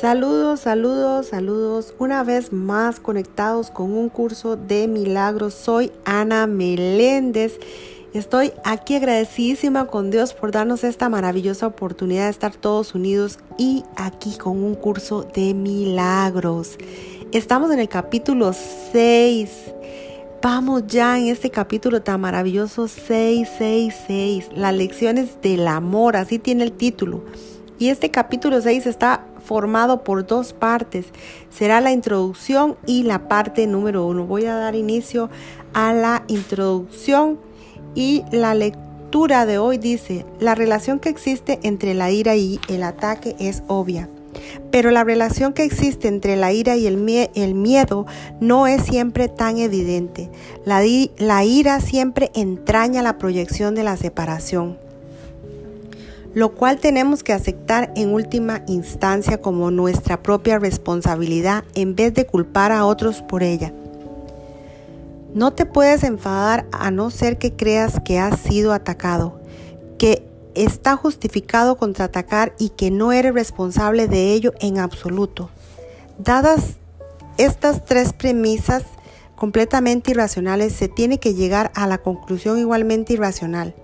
Saludos, 0.00 0.60
saludos, 0.60 1.28
saludos. 1.28 1.94
Una 1.98 2.22
vez 2.22 2.52
más 2.52 3.00
conectados 3.00 3.70
con 3.70 3.92
un 3.92 4.10
curso 4.10 4.54
de 4.54 4.88
milagros. 4.88 5.54
Soy 5.54 5.90
Ana 6.04 6.46
Meléndez. 6.46 7.58
Estoy 8.12 8.52
aquí 8.62 8.96
agradecidísima 8.96 9.86
con 9.86 10.10
Dios 10.10 10.34
por 10.34 10.52
darnos 10.52 10.84
esta 10.84 11.08
maravillosa 11.08 11.66
oportunidad 11.66 12.24
de 12.24 12.30
estar 12.30 12.54
todos 12.54 12.94
unidos 12.94 13.38
y 13.56 13.84
aquí 13.96 14.36
con 14.36 14.62
un 14.62 14.74
curso 14.74 15.22
de 15.22 15.54
milagros. 15.54 16.76
Estamos 17.32 17.70
en 17.70 17.78
el 17.78 17.88
capítulo 17.88 18.52
6. 18.92 19.50
Vamos 20.42 20.86
ya 20.88 21.18
en 21.18 21.28
este 21.28 21.50
capítulo 21.50 22.02
tan 22.02 22.20
maravilloso 22.20 22.86
666. 22.86 24.50
Las 24.54 24.74
lecciones 24.74 25.40
del 25.40 25.66
amor, 25.66 26.16
así 26.16 26.38
tiene 26.38 26.64
el 26.64 26.72
título. 26.72 27.24
Y 27.78 27.88
este 27.88 28.10
capítulo 28.10 28.60
6 28.60 28.86
está 28.86 29.26
formado 29.46 30.02
por 30.04 30.26
dos 30.26 30.52
partes. 30.52 31.06
Será 31.50 31.80
la 31.80 31.92
introducción 31.92 32.76
y 32.86 33.04
la 33.04 33.28
parte 33.28 33.66
número 33.66 34.06
uno. 34.06 34.26
Voy 34.26 34.44
a 34.46 34.56
dar 34.56 34.74
inicio 34.74 35.30
a 35.72 35.94
la 35.94 36.24
introducción 36.26 37.38
y 37.94 38.24
la 38.32 38.54
lectura 38.54 39.46
de 39.46 39.58
hoy 39.58 39.78
dice, 39.78 40.26
la 40.40 40.54
relación 40.54 40.98
que 40.98 41.08
existe 41.08 41.60
entre 41.62 41.94
la 41.94 42.10
ira 42.10 42.36
y 42.36 42.60
el 42.68 42.82
ataque 42.82 43.36
es 43.38 43.62
obvia. 43.68 44.08
Pero 44.70 44.90
la 44.90 45.04
relación 45.04 45.54
que 45.54 45.64
existe 45.64 46.08
entre 46.08 46.36
la 46.36 46.52
ira 46.52 46.76
y 46.76 46.86
el, 46.86 46.96
miedo 47.54 48.04
no 48.40 48.66
es 48.66 48.82
siempre 48.82 49.28
tan 49.28 49.56
evidente. 49.56 50.28
La, 50.66 50.82
la 51.16 51.44
ira 51.44 51.80
siempre 51.80 52.30
entraña 52.34 53.02
la 53.02 53.16
proyección 53.16 53.74
de 53.74 53.84
la 53.84 53.96
separación 53.96 54.85
lo 56.36 56.50
cual 56.50 56.76
tenemos 56.76 57.22
que 57.22 57.32
aceptar 57.32 57.94
en 57.96 58.12
última 58.12 58.60
instancia 58.66 59.40
como 59.40 59.70
nuestra 59.70 60.22
propia 60.22 60.58
responsabilidad 60.58 61.64
en 61.74 61.96
vez 61.96 62.12
de 62.12 62.26
culpar 62.26 62.72
a 62.72 62.84
otros 62.84 63.22
por 63.22 63.42
ella. 63.42 63.72
No 65.32 65.54
te 65.54 65.64
puedes 65.64 66.04
enfadar 66.04 66.66
a 66.72 66.90
no 66.90 67.08
ser 67.08 67.38
que 67.38 67.54
creas 67.54 68.00
que 68.04 68.18
has 68.18 68.38
sido 68.38 68.74
atacado, 68.74 69.40
que 69.96 70.28
está 70.54 70.94
justificado 70.94 71.78
contraatacar 71.78 72.52
y 72.58 72.68
que 72.68 72.90
no 72.90 73.12
eres 73.12 73.32
responsable 73.32 74.06
de 74.06 74.34
ello 74.34 74.52
en 74.60 74.78
absoluto. 74.78 75.48
Dadas 76.18 76.74
estas 77.38 77.86
tres 77.86 78.12
premisas 78.12 78.82
completamente 79.36 80.10
irracionales, 80.10 80.74
se 80.74 80.88
tiene 80.88 81.18
que 81.18 81.32
llegar 81.32 81.72
a 81.74 81.86
la 81.86 81.96
conclusión 81.96 82.58
igualmente 82.58 83.14
irracional 83.14 83.74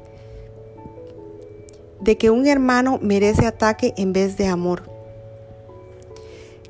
de 2.03 2.19
que 2.19 2.31
un 2.31 2.47
hermano 2.47 2.99
merece 3.01 3.47
ataque 3.47 3.95
en 3.97 4.13
vez 4.13 4.37
de 4.37 4.49
amor. 4.49 4.83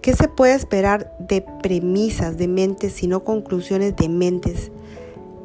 ¿Qué 0.01 0.15
se 0.15 0.29
puede 0.29 0.55
esperar 0.55 1.17
de 1.19 1.45
premisas 1.63 2.37
de 2.37 2.49
mentes 2.49 2.93
sino 2.93 3.25
conclusiones 3.25 3.97
de 3.97 4.09
mentes? 4.09 4.71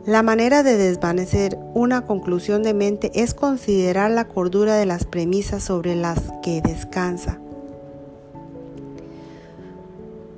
La 0.05 0.23
manera 0.23 0.63
de 0.63 0.77
desvanecer 0.77 1.59
una 1.73 2.05
conclusión 2.05 2.63
de 2.63 2.73
mente 2.73 3.11
es 3.13 3.33
considerar 3.33 4.09
la 4.09 4.27
cordura 4.27 4.75
de 4.75 4.85
las 4.85 5.05
premisas 5.05 5.63
sobre 5.63 5.95
las 5.95 6.19
que 6.41 6.61
descansa. 6.61 7.39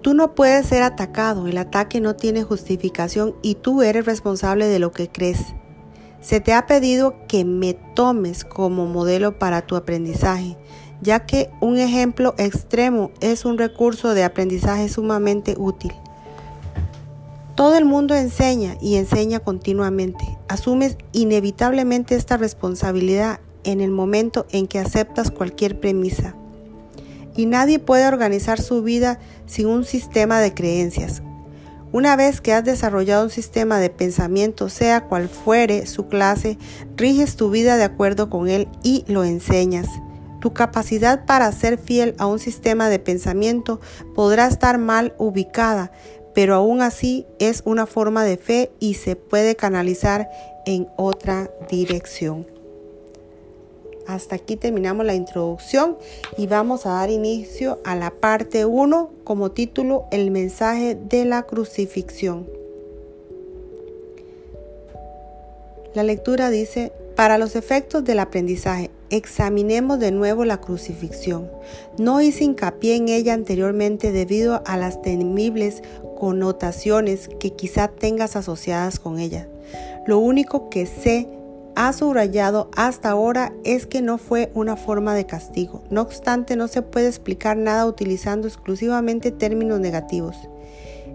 Tú 0.02 0.14
no 0.14 0.34
puedes 0.34 0.66
ser 0.66 0.82
atacado, 0.82 1.48
el 1.48 1.58
ataque 1.58 2.02
no 2.02 2.16
tiene 2.16 2.44
justificación 2.44 3.36
y 3.42 3.56
tú 3.56 3.84
eres 3.84 4.06
responsable 4.06 4.68
de 4.68 4.80
lo 4.80 4.92
que 4.92 5.08
crees. 5.08 5.40
Se 6.22 6.42
te 6.42 6.54
ha 6.54 6.66
pedido 6.68 7.16
que 7.28 7.46
me 7.46 7.74
tomes 7.74 8.44
como 8.44 8.86
modelo 8.86 9.40
para 9.40 9.62
tu 9.62 9.76
aprendizaje, 9.76 10.58
ya 11.02 11.26
que 11.26 11.50
un 11.62 11.78
ejemplo 11.78 12.36
extremo 12.38 13.12
es 13.22 13.46
un 13.46 13.58
recurso 13.58 14.14
de 14.14 14.24
aprendizaje 14.24 14.90
sumamente 14.90 15.56
útil. 15.58 15.94
Todo 17.56 17.78
el 17.78 17.86
mundo 17.86 18.16
enseña 18.16 18.78
y 18.82 18.96
enseña 18.96 19.40
continuamente. 19.40 20.38
Asumes 20.48 20.98
inevitablemente 21.12 22.16
esta 22.16 22.38
responsabilidad 22.38 23.40
en 23.64 23.82
el 23.82 23.92
momento 23.92 24.46
en 24.52 24.68
que 24.68 24.80
aceptas 24.80 25.32
cualquier 25.32 25.80
premisa. 25.80 26.36
Y 27.36 27.46
nadie 27.46 27.80
puede 27.80 28.08
organizar 28.08 28.62
su 28.62 28.82
vida 28.82 29.20
sin 29.46 29.68
un 29.68 29.86
sistema 29.86 30.40
de 30.40 30.54
creencias, 30.54 31.22
una 31.92 32.16
vez 32.16 32.42
que 32.42 32.54
has 32.54 32.64
desarrollado 32.64 33.24
un 33.24 33.30
sistema 33.30 33.80
de 33.80 33.90
pensamiento, 33.90 34.70
sea 34.70 35.06
cual 35.06 35.28
fuere 35.28 35.86
su 35.86 36.08
clase, 36.08 36.58
riges 36.96 37.36
tu 37.36 37.50
vida 37.50 37.78
de 37.78 37.84
acuerdo 37.84 38.30
con 38.30 38.48
él 38.48 38.68
y 38.84 39.04
lo 39.08 39.24
enseñas. 39.24 39.88
Tu 40.40 40.54
capacidad 40.54 41.26
para 41.26 41.52
ser 41.52 41.78
fiel 41.78 42.16
a 42.18 42.28
un 42.28 42.40
sistema 42.40 42.90
de 42.90 43.00
pensamiento 43.00 43.82
podrá 44.16 44.48
estar 44.48 44.78
mal 44.78 45.14
ubicada, 45.18 45.92
pero 46.34 46.56
aún 46.56 46.82
así 46.82 47.26
es 47.40 47.64
una 47.66 47.86
forma 47.86 48.24
de 48.24 48.38
fe 48.38 48.72
y 48.80 48.94
se 48.94 49.16
puede 49.16 49.56
canalizar 49.56 50.30
en 50.66 50.88
otra 50.96 51.50
dirección. 51.70 52.59
Hasta 54.10 54.38
aquí 54.38 54.56
terminamos 54.56 55.06
la 55.06 55.14
introducción 55.14 55.96
y 56.36 56.48
vamos 56.48 56.88
a 56.88 56.94
dar 56.94 57.12
inicio 57.12 57.78
a 57.84 57.96
la 57.96 58.10
parte 58.10 58.66
1 58.66 59.12
como 59.24 59.52
título 59.52 60.08
El 60.10 60.32
mensaje 60.32 60.96
de 60.96 61.26
la 61.26 61.44
crucifixión. 61.44 62.48
La 65.94 66.02
lectura 66.02 66.50
dice, 66.50 66.92
para 67.16 67.38
los 67.38 67.56
efectos 67.56 68.04
del 68.04 68.18
aprendizaje, 68.18 68.90
examinemos 69.12 70.00
de 70.00 70.12
nuevo 70.12 70.44
la 70.44 70.60
crucifixión. 70.60 71.48
No 72.00 72.20
hice 72.20 72.46
hincapié 72.46 72.96
en 72.96 73.10
ella 73.10 73.36
anteriormente 73.36 74.12
debido 74.12 74.64
a 74.66 74.76
las 74.78 75.04
temibles 75.04 75.84
connotaciones 76.20 77.30
que 77.40 77.52
quizá 77.52 77.90
tengas 77.90 78.36
asociadas 78.36 79.00
con 79.00 79.20
ella. 79.20 79.48
Lo 80.08 80.18
único 80.18 80.72
que 80.72 80.88
sé 80.88 81.28
ha 81.80 81.94
subrayado 81.94 82.70
hasta 82.76 83.10
ahora 83.10 83.54
es 83.64 83.86
que 83.86 84.02
no 84.02 84.18
fue 84.18 84.52
una 84.54 84.76
forma 84.76 85.16
de 85.16 85.26
castigo. 85.26 85.82
No 85.90 86.02
obstante, 86.02 86.58
no 86.58 86.68
se 86.68 86.82
puede 86.82 87.08
explicar 87.08 87.56
nada 87.56 87.86
utilizando 87.86 88.50
exclusivamente 88.50 89.32
términos 89.32 89.80
negativos. 89.80 90.36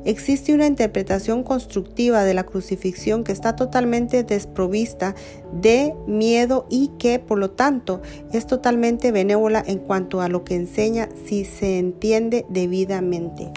Existe 0.06 0.54
una 0.54 0.66
interpretación 0.66 1.42
constructiva 1.42 2.24
de 2.24 2.32
la 2.32 2.44
crucifixión 2.44 3.24
que 3.24 3.32
está 3.32 3.56
totalmente 3.56 4.24
desprovista 4.24 5.14
de 5.52 5.94
miedo 6.06 6.66
y 6.70 6.92
que, 6.98 7.18
por 7.18 7.38
lo 7.38 7.50
tanto, 7.50 8.00
es 8.32 8.46
totalmente 8.46 9.12
benévola 9.12 9.62
en 9.66 9.80
cuanto 9.80 10.22
a 10.22 10.30
lo 10.30 10.44
que 10.44 10.54
enseña 10.54 11.10
si 11.26 11.44
se 11.44 11.78
entiende 11.78 12.46
debidamente. 12.48 13.52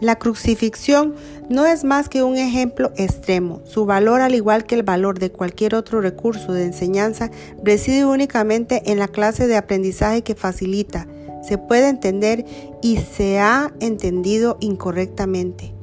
La 0.00 0.16
crucifixión 0.16 1.14
no 1.48 1.66
es 1.66 1.82
más 1.82 2.08
que 2.08 2.22
un 2.22 2.36
ejemplo 2.36 2.92
extremo. 2.96 3.60
Su 3.64 3.84
valor, 3.84 4.20
al 4.20 4.34
igual 4.34 4.64
que 4.64 4.76
el 4.76 4.84
valor 4.84 5.18
de 5.18 5.32
cualquier 5.32 5.74
otro 5.74 6.00
recurso 6.00 6.52
de 6.52 6.64
enseñanza, 6.64 7.30
reside 7.64 8.04
únicamente 8.04 8.82
en 8.86 8.98
la 8.98 9.08
clase 9.08 9.46
de 9.48 9.56
aprendizaje 9.56 10.22
que 10.22 10.36
facilita, 10.36 11.08
se 11.42 11.58
puede 11.58 11.88
entender 11.88 12.44
y 12.82 12.98
se 12.98 13.40
ha 13.40 13.72
entendido 13.80 14.56
incorrectamente. 14.60 15.74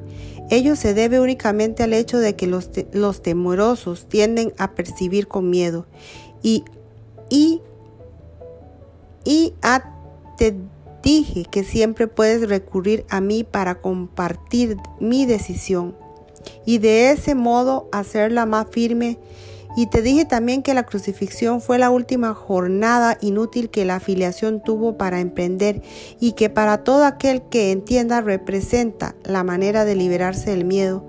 Ello 0.50 0.76
se 0.76 0.94
debe 0.94 1.20
únicamente 1.20 1.84
al 1.84 1.94
hecho 1.94 2.20
de 2.20 2.36
que 2.36 2.48
los, 2.48 2.70
los 2.94 3.22
temerosos 3.22 4.08
tienden 4.08 4.54
a 4.58 4.72
percibir 4.72 5.28
con 5.28 5.50
miedo 5.50 5.88
y, 6.44 6.64
y, 7.30 7.62
y 9.24 9.54
a 9.64 9.92
dije 11.06 11.46
que 11.46 11.64
siempre 11.64 12.08
puedes 12.08 12.50
recurrir 12.50 13.06
a 13.10 13.22
mí 13.22 13.46
para 13.46 13.76
compartir 13.76 14.76
mi 15.00 15.26
decisión 15.26 15.96
y 16.66 16.80
de 16.80 17.12
ese 17.12 17.36
modo 17.36 17.88
hacerla 17.94 18.46
más 18.46 18.68
firme. 18.72 19.20
Y 19.78 19.88
te 19.88 20.02
dije 20.02 20.26
también 20.26 20.64
que 20.64 20.74
la 20.74 20.84
crucifixión 20.84 21.62
fue 21.62 21.78
la 21.78 21.90
última 21.90 22.34
jornada 22.34 23.18
inútil 23.22 23.70
que 23.70 23.86
la 23.86 23.98
afiliación 23.98 24.64
tuvo 24.64 24.98
para 24.98 25.20
emprender 25.20 25.82
y 26.20 26.32
que 26.32 26.50
para 26.50 26.84
todo 26.84 27.04
aquel 27.04 27.44
que 27.44 27.72
entienda 27.72 28.22
representa 28.22 29.16
la 29.26 29.44
manera 29.44 29.86
de 29.86 29.96
liberarse 29.96 30.52
del 30.52 30.66
miedo. 30.66 31.06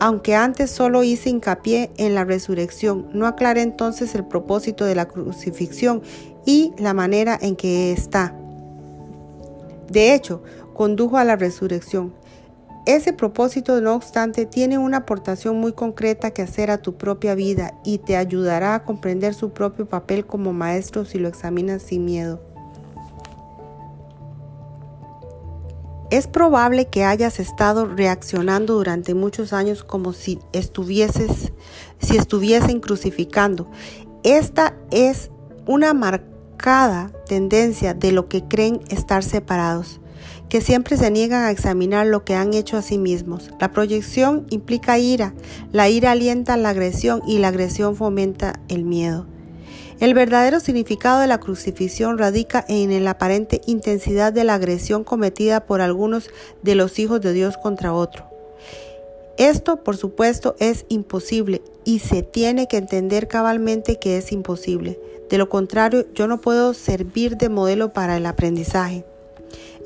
Aunque 0.00 0.34
antes 0.34 0.70
solo 0.70 1.04
hice 1.04 1.28
hincapié 1.28 1.90
en 1.96 2.14
la 2.14 2.24
resurrección, 2.24 3.08
no 3.12 3.26
aclaré 3.26 3.62
entonces 3.62 4.14
el 4.14 4.24
propósito 4.24 4.84
de 4.84 4.94
la 4.94 5.06
crucifixión 5.06 6.02
y 6.46 6.72
la 6.78 6.94
manera 6.94 7.38
en 7.40 7.56
que 7.56 7.92
está. 7.92 8.34
De 9.90 10.14
hecho, 10.14 10.42
condujo 10.74 11.16
a 11.16 11.24
la 11.24 11.36
resurrección. 11.36 12.14
Ese 12.86 13.12
propósito, 13.12 13.80
no 13.82 13.94
obstante, 13.94 14.46
tiene 14.46 14.78
una 14.78 14.98
aportación 14.98 15.60
muy 15.60 15.72
concreta 15.72 16.30
que 16.30 16.40
hacer 16.40 16.70
a 16.70 16.78
tu 16.78 16.96
propia 16.96 17.34
vida 17.34 17.74
y 17.84 17.98
te 17.98 18.16
ayudará 18.16 18.74
a 18.74 18.84
comprender 18.84 19.34
su 19.34 19.50
propio 19.50 19.86
papel 19.86 20.24
como 20.24 20.54
maestro 20.54 21.04
si 21.04 21.18
lo 21.18 21.28
examinas 21.28 21.82
sin 21.82 22.06
miedo. 22.06 22.40
Es 26.10 26.26
probable 26.26 26.86
que 26.86 27.04
hayas 27.04 27.38
estado 27.38 27.84
reaccionando 27.84 28.76
durante 28.76 29.12
muchos 29.12 29.52
años 29.52 29.84
como 29.84 30.14
si 30.14 30.38
estuvieses, 30.54 31.52
si 31.98 32.16
estuviesen 32.16 32.80
crucificando. 32.80 33.70
Esta 34.22 34.74
es 34.90 35.30
una 35.66 35.92
equivocada 36.58 37.12
tendencia 37.28 37.94
de 37.94 38.10
lo 38.10 38.28
que 38.28 38.42
creen 38.42 38.80
estar 38.90 39.22
separados, 39.22 40.00
que 40.48 40.60
siempre 40.60 40.96
se 40.96 41.08
niegan 41.08 41.44
a 41.44 41.52
examinar 41.52 42.06
lo 42.06 42.24
que 42.24 42.34
han 42.34 42.52
hecho 42.52 42.76
a 42.76 42.82
sí 42.82 42.98
mismos. 42.98 43.50
La 43.60 43.70
proyección 43.70 44.44
implica 44.50 44.98
ira, 44.98 45.34
la 45.72 45.88
ira 45.88 46.10
alienta 46.10 46.56
la 46.56 46.70
agresión 46.70 47.22
y 47.28 47.38
la 47.38 47.48
agresión 47.48 47.94
fomenta 47.94 48.58
el 48.68 48.84
miedo. 48.84 49.26
El 50.00 50.14
verdadero 50.14 50.58
significado 50.58 51.20
de 51.20 51.28
la 51.28 51.38
crucifixión 51.38 52.18
radica 52.18 52.64
en 52.68 53.04
la 53.04 53.10
aparente 53.10 53.60
intensidad 53.66 54.32
de 54.32 54.42
la 54.42 54.54
agresión 54.54 55.04
cometida 55.04 55.64
por 55.64 55.80
algunos 55.80 56.28
de 56.62 56.74
los 56.74 56.98
hijos 56.98 57.20
de 57.20 57.34
Dios 57.34 57.56
contra 57.56 57.92
otro. 57.92 58.24
Esto, 59.36 59.84
por 59.84 59.96
supuesto, 59.96 60.56
es 60.58 60.86
imposible 60.88 61.62
y 61.88 62.00
se 62.00 62.22
tiene 62.22 62.68
que 62.68 62.76
entender 62.76 63.28
cabalmente 63.28 63.98
que 63.98 64.18
es 64.18 64.30
imposible. 64.30 65.00
De 65.30 65.38
lo 65.38 65.48
contrario, 65.48 66.04
yo 66.12 66.28
no 66.28 66.38
puedo 66.38 66.74
servir 66.74 67.38
de 67.38 67.48
modelo 67.48 67.94
para 67.94 68.18
el 68.18 68.26
aprendizaje. 68.26 69.06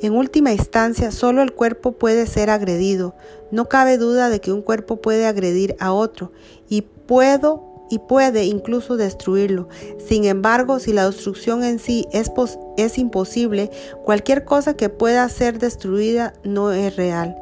En 0.00 0.16
última 0.16 0.52
instancia, 0.52 1.12
solo 1.12 1.42
el 1.42 1.52
cuerpo 1.52 1.92
puede 1.92 2.26
ser 2.26 2.50
agredido. 2.50 3.14
No 3.52 3.68
cabe 3.68 3.98
duda 3.98 4.30
de 4.30 4.40
que 4.40 4.50
un 4.50 4.62
cuerpo 4.62 4.96
puede 4.96 5.26
agredir 5.26 5.76
a 5.78 5.92
otro 5.92 6.32
y 6.68 6.80
puedo 6.82 7.86
y 7.88 8.00
puede 8.00 8.46
incluso 8.46 8.96
destruirlo. 8.96 9.68
Sin 10.04 10.24
embargo, 10.24 10.80
si 10.80 10.92
la 10.92 11.06
destrucción 11.06 11.62
en 11.62 11.78
sí 11.78 12.08
es, 12.10 12.32
es 12.78 12.98
imposible, 12.98 13.70
cualquier 14.04 14.44
cosa 14.44 14.74
que 14.74 14.88
pueda 14.88 15.28
ser 15.28 15.60
destruida 15.60 16.32
no 16.42 16.72
es 16.72 16.96
real. 16.96 17.36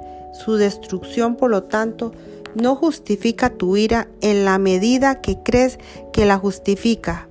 Su 0.44 0.56
destrucción, 0.56 1.36
por 1.36 1.50
lo 1.50 1.62
tanto, 1.62 2.12
no 2.54 2.76
justifica 2.76 3.50
tu 3.50 3.76
ira 3.76 4.08
en 4.20 4.44
la 4.44 4.58
medida 4.58 5.20
que 5.20 5.38
crees 5.42 5.78
que 6.12 6.24
la 6.24 6.38
justifica. 6.38 7.28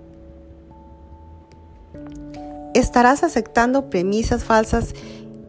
Estarás 2.74 3.24
aceptando 3.24 3.90
premisas 3.90 4.44
falsas 4.44 4.94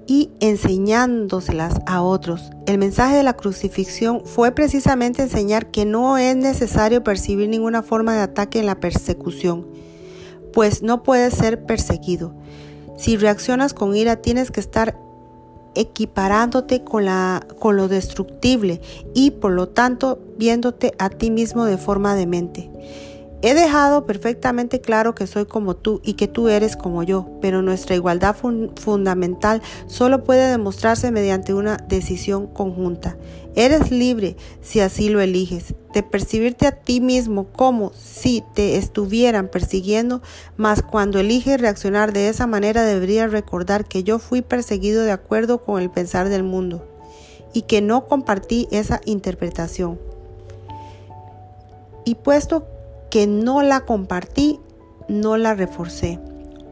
y 0.07 0.31
enseñándoselas 0.41 1.75
a 1.87 2.03
otros. 2.03 2.51
El 2.67 2.79
mensaje 2.79 3.17
de 3.17 3.23
la 3.23 3.35
crucifixión 3.35 4.23
fue 4.25 4.53
precisamente 4.53 5.23
enseñar 5.23 5.71
que 5.71 5.85
no 5.85 6.19
es 6.19 6.35
necesario 6.35 7.05
percibir 7.05 7.49
ninguna 7.49 7.83
forma 7.83 8.15
de 8.15 8.23
ataque 8.23 8.59
en 8.59 8.67
la 8.67 8.81
persecución, 8.81 9.69
pues 10.53 10.83
no 10.83 11.05
puedes 11.05 11.35
ser 11.35 11.65
perseguido. 11.65 12.35
Si 12.97 13.17
reaccionas 13.17 13.73
con 13.73 13.95
ira, 13.95 14.17
tienes 14.17 14.51
que 14.51 14.59
estar 14.59 14.99
equiparándote 15.75 16.85
con, 16.85 17.05
la, 17.05 17.47
con 17.59 17.77
lo 17.77 17.89
destructible 17.89 18.81
y 19.15 19.31
por 19.33 19.53
lo 19.53 19.69
tanto 19.69 20.19
viéndote 20.37 20.95
a 20.99 21.11
ti 21.11 21.31
mismo 21.31 21.65
de 21.65 21.79
forma 21.79 22.15
demente. 22.15 22.71
He 23.43 23.55
dejado 23.55 24.05
perfectamente 24.05 24.83
claro 24.83 25.15
que 25.15 25.27
soy 25.27 25.47
como 25.47 25.75
tú 25.75 26.03
y 26.05 26.13
que 26.13 26.29
tú 26.29 26.49
eres 26.49 26.77
como 26.77 27.03
yo, 27.03 27.27
pero 27.41 27.63
nuestra 27.63 27.97
igualdad 27.97 28.37
fundamental 28.37 29.63
solo 29.87 30.25
puede 30.25 30.51
demostrarse 30.51 31.11
mediante 31.11 31.55
una 31.55 31.79
decisión 31.79 32.47
conjunta. 32.49 33.17
Eres 33.57 33.91
libre, 33.91 34.37
si 34.61 34.81
así 34.81 35.09
lo 35.09 35.23
eliges, 35.23 35.75
de 35.95 36.03
percibirte 36.03 36.67
a 36.67 36.73
ti 36.73 37.01
mismo 37.01 37.47
como 37.47 37.93
si 37.95 38.45
te 38.55 38.77
estuvieran 38.77 39.49
persiguiendo, 39.49 40.21
mas 40.59 40.83
cuando 40.83 41.19
eliges 41.19 41.59
reaccionar 41.59 42.13
de 42.13 42.29
esa 42.29 42.47
manera 42.47 42.85
deberías 42.85 43.33
recordar 43.33 43.87
que 43.87 44.05
yo 44.05 44.19
fui 44.19 44.43
perseguido 44.43 45.03
de 45.03 45.13
acuerdo 45.13 45.65
con 45.65 45.81
el 45.81 45.91
pensar 45.91 46.29
del 46.29 46.43
mundo 46.43 46.87
y 47.55 47.63
que 47.63 47.81
no 47.81 48.07
compartí 48.07 48.69
esa 48.71 49.01
interpretación. 49.07 49.99
Y 52.05 52.17
puesto 52.17 52.67
que 53.11 53.27
no 53.27 53.63
la 53.63 53.81
compartí, 53.81 54.61
no 55.09 55.37
la 55.37 55.55
reforcé. 55.55 56.21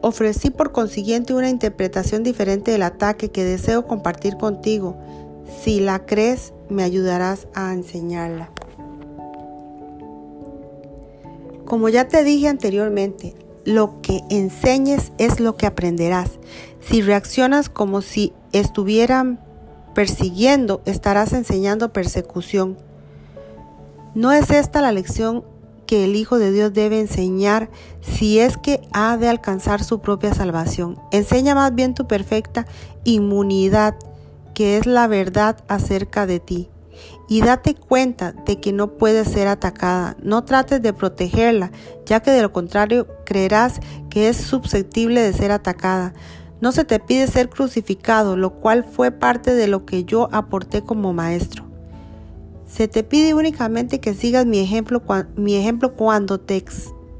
Ofrecí 0.01 0.49
por 0.49 0.71
consiguiente 0.71 1.33
una 1.33 1.49
interpretación 1.49 2.23
diferente 2.23 2.71
del 2.71 2.83
ataque 2.83 3.29
que 3.29 3.43
deseo 3.43 3.85
compartir 3.85 4.37
contigo. 4.37 4.95
Si 5.61 5.81
la 5.81 6.05
crees, 6.05 6.53
me 6.69 6.83
ayudarás 6.83 7.47
a 7.53 7.73
enseñarla. 7.73 8.49
Como 11.65 11.89
ya 11.89 12.07
te 12.07 12.23
dije 12.23 12.47
anteriormente, 12.47 13.35
lo 13.65 14.01
que 14.01 14.21
enseñes 14.29 15.11
es 15.17 15.39
lo 15.39 15.57
que 15.57 15.67
aprenderás. 15.67 16.39
Si 16.79 17.01
reaccionas 17.01 17.69
como 17.69 18.01
si 18.01 18.33
estuvieran 18.53 19.39
persiguiendo, 19.93 20.81
estarás 20.85 21.33
enseñando 21.33 21.91
persecución. 21.91 22.77
¿No 24.15 24.31
es 24.31 24.49
esta 24.49 24.81
la 24.81 24.91
lección 24.91 25.43
que 25.89 26.03
el 26.03 26.15
Hijo 26.15 26.37
de 26.37 26.51
Dios 26.51 26.71
debe 26.71 26.99
enseñar 26.99 27.71
si 27.99 28.37
es 28.37 28.57
que 28.57 28.79
ha 28.93 29.17
de 29.17 29.27
alcanzar 29.27 29.83
su 29.83 30.01
propia 30.01 30.35
salvación. 30.35 30.99
Enseña 31.11 31.55
más 31.55 31.73
bien 31.73 31.95
tu 31.95 32.05
perfecta 32.05 32.67
inmunidad, 33.05 33.95
que 34.53 34.77
es 34.77 34.85
la 34.85 35.07
verdad 35.07 35.57
acerca 35.67 36.27
de 36.27 36.39
ti. 36.39 36.69
Y 37.27 37.41
date 37.41 37.73
cuenta 37.73 38.33
de 38.33 38.59
que 38.59 38.71
no 38.71 38.99
puede 38.99 39.25
ser 39.25 39.47
atacada. 39.47 40.15
No 40.21 40.43
trates 40.43 40.79
de 40.79 40.93
protegerla, 40.93 41.71
ya 42.05 42.19
que 42.19 42.29
de 42.29 42.43
lo 42.43 42.53
contrario 42.53 43.07
creerás 43.25 43.79
que 44.11 44.29
es 44.29 44.37
susceptible 44.37 45.23
de 45.23 45.33
ser 45.33 45.51
atacada. 45.51 46.13
No 46.61 46.71
se 46.71 46.85
te 46.85 46.99
pide 46.99 47.25
ser 47.25 47.49
crucificado, 47.49 48.37
lo 48.37 48.59
cual 48.59 48.83
fue 48.83 49.09
parte 49.09 49.55
de 49.55 49.65
lo 49.65 49.87
que 49.87 50.03
yo 50.03 50.29
aporté 50.31 50.83
como 50.83 51.13
maestro. 51.13 51.68
Se 52.69 52.87
te 52.87 53.03
pide 53.03 53.33
únicamente 53.33 53.99
que 53.99 54.13
sigas 54.13 54.45
mi 54.45 54.59
ejemplo, 54.59 55.01
cuando 55.95 56.39
te, 56.39 56.63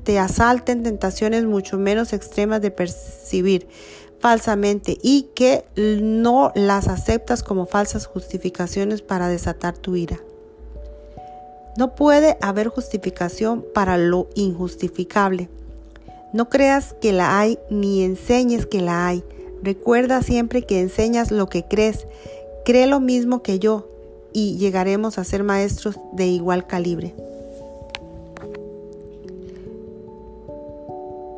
te 0.04 0.20
asalten 0.20 0.84
tentaciones 0.84 1.44
mucho 1.46 1.78
menos 1.78 2.14
extremas 2.14 2.62
de 2.62 2.70
percibir 2.70 3.68
falsamente 4.20 4.98
y 5.02 5.30
que 5.34 5.66
no 5.76 6.52
las 6.54 6.88
aceptas 6.88 7.42
como 7.42 7.66
falsas 7.66 8.06
justificaciones 8.06 9.02
para 9.02 9.28
desatar 9.28 9.76
tu 9.78 9.96
ira. 9.96 10.20
No 11.78 11.96
puede 11.96 12.38
haber 12.42 12.68
justificación 12.68 13.66
para 13.74 13.98
lo 13.98 14.30
injustificable. 14.36 15.50
No 16.32 16.50
creas 16.50 16.96
que 17.02 17.12
la 17.12 17.40
hay 17.40 17.58
ni 17.72 18.04
enseñes 18.04 18.68
que 18.68 18.82
la 18.82 19.08
hay. 19.08 19.24
Recuerda 19.64 20.22
siempre 20.22 20.62
que 20.62 20.80
enseñas 20.80 21.32
lo 21.32 21.50
que 21.50 21.66
crees. 21.66 22.06
Cree 22.66 22.86
lo 22.86 23.00
mismo 23.00 23.42
que 23.42 23.58
yo 23.58 23.90
y 24.40 24.58
llegaremos 24.58 25.18
a 25.18 25.26
ser 25.26 25.44
maestros 25.44 26.00
de 26.14 26.28
igual 26.28 26.66
calibre. 26.66 27.14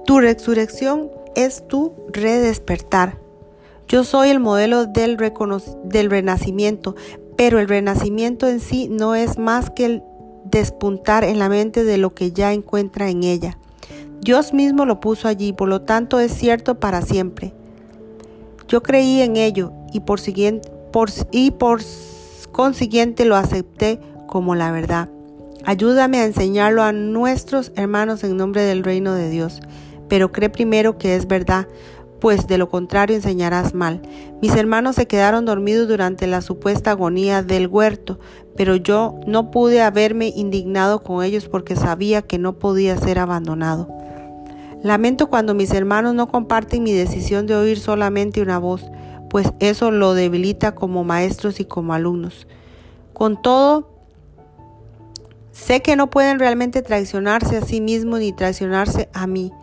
Tu 0.05 0.19
resurrección 0.19 1.09
es 1.35 1.67
tu 1.67 1.93
redespertar. 2.09 3.17
Yo 3.87 4.03
soy 4.03 4.29
el 4.29 4.39
modelo 4.39 4.85
del, 4.85 5.17
del 5.85 6.09
renacimiento, 6.11 6.95
pero 7.35 7.59
el 7.59 7.67
renacimiento 7.67 8.47
en 8.47 8.59
sí 8.59 8.87
no 8.87 9.15
es 9.15 9.37
más 9.37 9.71
que 9.71 9.85
el 9.85 10.03
despuntar 10.45 11.23
en 11.23 11.39
la 11.39 11.49
mente 11.49 11.83
de 11.83 11.97
lo 11.97 12.13
que 12.13 12.31
ya 12.31 12.53
encuentra 12.53 13.09
en 13.09 13.23
ella. 13.23 13.57
Dios 14.21 14.53
mismo 14.53 14.85
lo 14.85 14.99
puso 14.99 15.27
allí, 15.27 15.53
por 15.53 15.67
lo 15.67 15.81
tanto 15.81 16.19
es 16.19 16.33
cierto 16.33 16.79
para 16.79 17.01
siempre. 17.01 17.53
Yo 18.67 18.83
creí 18.83 19.21
en 19.21 19.37
ello 19.37 19.71
y 19.91 20.01
por, 20.01 20.19
siguiente, 20.19 20.69
por, 20.91 21.09
y 21.31 21.51
por 21.51 21.81
consiguiente 22.61 23.25
lo 23.25 23.35
acepté 23.37 23.99
como 24.27 24.53
la 24.53 24.71
verdad. 24.71 25.09
Ayúdame 25.65 26.19
a 26.19 26.25
enseñarlo 26.25 26.83
a 26.83 26.91
nuestros 26.91 27.71
hermanos 27.75 28.23
en 28.23 28.37
nombre 28.37 28.61
del 28.61 28.83
reino 28.83 29.15
de 29.15 29.31
Dios, 29.31 29.61
pero 30.07 30.31
cree 30.31 30.51
primero 30.51 30.99
que 30.99 31.15
es 31.15 31.27
verdad, 31.27 31.67
pues 32.19 32.45
de 32.45 32.59
lo 32.59 32.69
contrario 32.69 33.15
enseñarás 33.15 33.73
mal. 33.73 34.03
Mis 34.43 34.55
hermanos 34.55 34.95
se 34.95 35.07
quedaron 35.07 35.43
dormidos 35.43 35.87
durante 35.87 36.27
la 36.27 36.41
supuesta 36.41 36.91
agonía 36.91 37.41
del 37.41 37.65
huerto, 37.65 38.19
pero 38.55 38.75
yo 38.75 39.19
no 39.25 39.49
pude 39.49 39.81
haberme 39.81 40.31
indignado 40.35 41.01
con 41.01 41.25
ellos 41.25 41.47
porque 41.49 41.75
sabía 41.75 42.21
que 42.21 42.37
no 42.37 42.59
podía 42.59 42.95
ser 42.95 43.17
abandonado. 43.17 43.87
Lamento 44.83 45.31
cuando 45.31 45.55
mis 45.55 45.71
hermanos 45.71 46.13
no 46.13 46.27
comparten 46.27 46.83
mi 46.83 46.93
decisión 46.93 47.47
de 47.47 47.55
oír 47.55 47.79
solamente 47.79 48.39
una 48.39 48.59
voz, 48.59 48.83
pues 49.31 49.47
eso 49.61 49.91
lo 49.91 50.13
debilita 50.13 50.75
como 50.75 51.05
maestros 51.05 51.61
y 51.61 51.65
como 51.65 51.93
alumnos. 51.93 52.47
Con 53.13 53.41
todo, 53.41 53.87
sé 55.53 55.81
que 55.81 55.95
no 55.95 56.09
pueden 56.09 56.37
realmente 56.37 56.81
traicionarse 56.81 57.55
a 57.55 57.61
sí 57.61 57.79
mismos 57.79 58.19
ni 58.19 58.33
traicionarse 58.33 59.07
a 59.13 59.27
mí, 59.27 59.53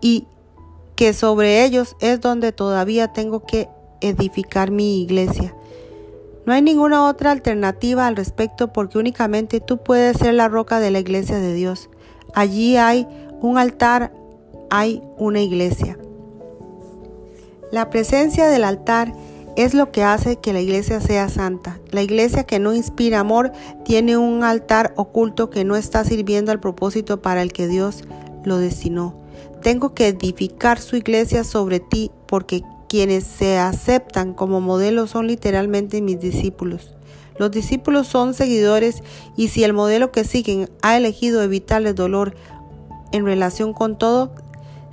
y 0.00 0.26
que 0.96 1.12
sobre 1.12 1.64
ellos 1.64 1.94
es 2.00 2.20
donde 2.20 2.50
todavía 2.50 3.12
tengo 3.12 3.46
que 3.46 3.68
edificar 4.00 4.72
mi 4.72 5.02
iglesia. 5.02 5.54
No 6.44 6.52
hay 6.52 6.62
ninguna 6.62 7.06
otra 7.08 7.30
alternativa 7.30 8.08
al 8.08 8.16
respecto 8.16 8.72
porque 8.72 8.98
únicamente 8.98 9.60
tú 9.60 9.78
puedes 9.78 10.16
ser 10.16 10.34
la 10.34 10.48
roca 10.48 10.80
de 10.80 10.90
la 10.90 10.98
iglesia 10.98 11.38
de 11.38 11.54
Dios. 11.54 11.88
Allí 12.34 12.76
hay 12.78 13.06
un 13.40 13.58
altar, 13.58 14.12
hay 14.70 15.04
una 15.18 15.40
iglesia. 15.40 15.98
La 17.72 17.90
presencia 17.90 18.48
del 18.48 18.64
altar 18.64 19.12
es 19.56 19.74
lo 19.74 19.92
que 19.92 20.02
hace 20.02 20.36
que 20.36 20.52
la 20.52 20.60
iglesia 20.60 21.00
sea 21.00 21.28
santa. 21.28 21.78
La 21.90 22.02
iglesia 22.02 22.44
que 22.44 22.58
no 22.58 22.74
inspira 22.74 23.20
amor 23.20 23.52
tiene 23.84 24.16
un 24.16 24.42
altar 24.42 24.92
oculto 24.96 25.50
que 25.50 25.64
no 25.64 25.76
está 25.76 26.04
sirviendo 26.04 26.50
al 26.50 26.60
propósito 26.60 27.22
para 27.22 27.42
el 27.42 27.52
que 27.52 27.68
Dios 27.68 28.04
lo 28.44 28.58
destinó. 28.58 29.22
tengo 29.62 29.94
que 29.94 30.08
edificar 30.08 30.78
su 30.78 30.94
iglesia 30.96 31.42
sobre 31.42 31.80
ti 31.80 32.10
porque 32.26 32.62
quienes 32.86 33.24
se 33.24 33.58
aceptan 33.58 34.34
como 34.34 34.60
modelo 34.60 35.06
son 35.06 35.26
literalmente 35.26 36.02
mis 36.02 36.20
discípulos. 36.20 36.94
Los 37.38 37.50
discípulos 37.50 38.06
son 38.06 38.34
seguidores 38.34 39.02
y 39.36 39.48
si 39.48 39.64
el 39.64 39.72
modelo 39.72 40.12
que 40.12 40.24
siguen 40.24 40.68
ha 40.82 40.96
elegido 40.96 41.42
evitarles 41.42 41.94
dolor 41.94 42.34
en 43.10 43.24
relación 43.24 43.72
con 43.72 43.96
todo, 43.96 44.32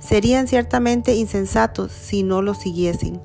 serían 0.02 0.48
ciertamente 0.48 1.14
insensatos 1.14 1.92
si 1.92 2.22
no 2.22 2.42
lo 2.42 2.54
siguiesen. 2.54 3.20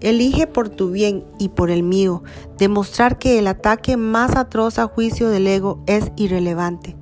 Elige 0.00 0.46
por 0.46 0.68
tu 0.68 0.90
bien 0.92 1.24
y 1.38 1.48
por 1.48 1.70
el 1.70 1.82
mío 1.82 2.22
demostrar 2.56 3.18
que 3.18 3.38
el 3.38 3.48
ataque 3.48 3.96
más 3.96 4.36
atroz 4.36 4.78
a 4.78 4.86
juicio 4.86 5.28
del 5.28 5.48
ego 5.48 5.82
es 5.86 6.12
irrelevante, 6.16 6.94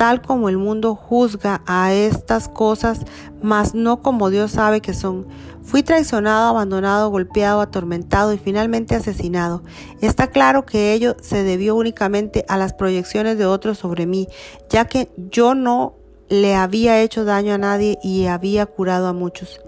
tal 0.00 0.22
como 0.22 0.48
el 0.48 0.56
mundo 0.56 0.94
juzga 0.94 1.60
a 1.66 1.92
estas 1.92 2.48
cosas, 2.48 3.00
mas 3.42 3.74
no 3.74 4.00
como 4.00 4.30
Dios 4.30 4.52
sabe 4.52 4.80
que 4.80 4.94
son. 4.94 5.26
Fui 5.62 5.82
traicionado, 5.82 6.48
abandonado, 6.48 7.10
golpeado, 7.10 7.60
atormentado 7.60 8.32
y 8.32 8.38
finalmente 8.38 8.94
asesinado. 8.94 9.62
Está 10.00 10.28
claro 10.28 10.64
que 10.64 10.94
ello 10.94 11.16
se 11.20 11.44
debió 11.44 11.76
únicamente 11.76 12.46
a 12.48 12.56
las 12.56 12.72
proyecciones 12.72 13.36
de 13.36 13.44
otros 13.44 13.76
sobre 13.76 14.06
mí, 14.06 14.26
ya 14.70 14.86
que 14.86 15.10
yo 15.30 15.54
no 15.54 15.96
le 16.30 16.54
había 16.54 17.02
hecho 17.02 17.26
daño 17.26 17.52
a 17.52 17.58
nadie 17.58 17.98
y 18.02 18.24
había 18.24 18.64
curado 18.64 19.06
a 19.06 19.12
muchos. 19.12 19.60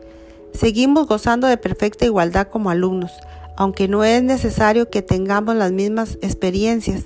Seguimos 0.54 1.08
gozando 1.08 1.46
de 1.46 1.58
perfecta 1.58 2.06
igualdad 2.06 2.48
como 2.48 2.70
alumnos, 2.70 3.12
aunque 3.58 3.86
no 3.86 4.02
es 4.02 4.22
necesario 4.22 4.88
que 4.88 5.02
tengamos 5.02 5.56
las 5.56 5.72
mismas 5.72 6.16
experiencias. 6.22 7.04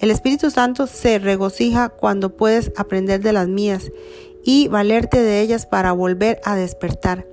El 0.00 0.10
Espíritu 0.10 0.50
Santo 0.50 0.86
se 0.86 1.18
regocija 1.18 1.88
cuando 1.88 2.36
puedes 2.36 2.72
aprender 2.76 3.20
de 3.20 3.32
las 3.32 3.48
mías 3.48 3.90
y 4.44 4.68
valerte 4.68 5.20
de 5.20 5.40
ellas 5.40 5.66
para 5.66 5.92
volver 5.92 6.40
a 6.44 6.54
despertar. 6.54 7.26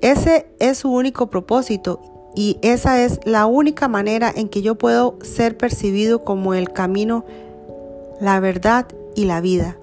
Ese 0.00 0.46
es 0.58 0.78
su 0.78 0.90
único 0.90 1.28
propósito 1.28 2.00
y 2.34 2.58
esa 2.62 3.02
es 3.02 3.20
la 3.24 3.46
única 3.46 3.86
manera 3.86 4.32
en 4.34 4.48
que 4.48 4.62
yo 4.62 4.76
puedo 4.76 5.18
ser 5.22 5.56
percibido 5.58 6.24
como 6.24 6.54
el 6.54 6.72
camino, 6.72 7.24
la 8.20 8.40
verdad 8.40 8.86
y 9.14 9.26
la 9.26 9.40
vida. 9.40 9.76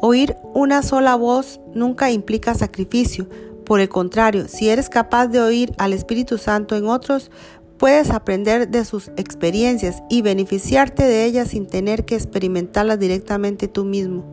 Oír 0.00 0.36
una 0.52 0.82
sola 0.82 1.16
voz 1.16 1.60
nunca 1.74 2.10
implica 2.10 2.54
sacrificio. 2.54 3.26
Por 3.64 3.80
el 3.80 3.88
contrario, 3.88 4.46
si 4.48 4.68
eres 4.68 4.88
capaz 4.88 5.28
de 5.28 5.40
oír 5.40 5.72
al 5.78 5.92
Espíritu 5.92 6.38
Santo 6.38 6.76
en 6.76 6.86
otros, 6.86 7.30
puedes 7.78 8.10
aprender 8.10 8.68
de 8.68 8.84
sus 8.84 9.08
experiencias 9.16 10.02
y 10.08 10.22
beneficiarte 10.22 11.04
de 11.04 11.24
ellas 11.24 11.48
sin 11.48 11.66
tener 11.66 12.04
que 12.04 12.14
experimentarlas 12.14 12.98
directamente 12.98 13.68
tú 13.68 13.84
mismo. 13.84 14.24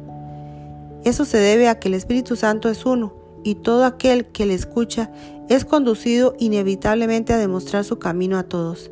Eso 1.03 1.25
se 1.25 1.37
debe 1.37 1.67
a 1.67 1.79
que 1.79 1.87
el 1.87 1.95
Espíritu 1.95 2.35
Santo 2.35 2.69
es 2.69 2.85
uno 2.85 3.13
y 3.43 3.55
todo 3.55 3.85
aquel 3.85 4.27
que 4.27 4.45
le 4.45 4.53
escucha 4.53 5.11
es 5.49 5.65
conducido 5.65 6.35
inevitablemente 6.39 7.33
a 7.33 7.37
demostrar 7.37 7.83
su 7.83 7.97
camino 7.99 8.37
a 8.37 8.43
todos. 8.43 8.91